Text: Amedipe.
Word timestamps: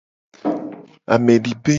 Amedipe. 1.15 1.69